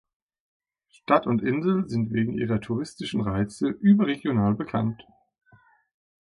[0.89, 5.05] Stadt und Insel sind wegen ihrer touristischen Reize überregional bekannt.